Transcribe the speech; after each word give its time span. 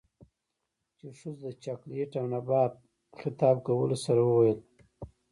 ،چـې 0.97 1.07
ښـځـو 1.19 1.49
تـه 1.51 1.57
د 1.57 1.59
چـاکـليـت 1.63 2.11
او 2.19 2.25
نـبات 2.33 2.73
خـطاب 3.19 3.57
کـولـو 3.65 3.97
سـره 4.03 4.21
وويل. 4.25 4.59